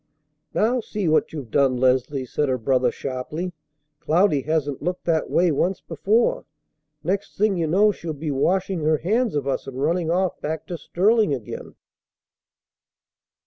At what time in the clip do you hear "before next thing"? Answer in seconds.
5.79-7.55